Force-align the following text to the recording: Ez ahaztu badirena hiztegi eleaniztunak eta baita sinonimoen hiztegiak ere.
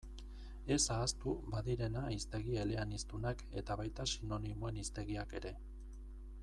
Ez 0.75 0.85
ahaztu 0.95 1.33
badirena 1.55 2.01
hiztegi 2.15 2.57
eleaniztunak 2.63 3.45
eta 3.63 3.77
baita 3.83 4.09
sinonimoen 4.15 4.85
hiztegiak 4.85 5.41
ere. 5.43 5.55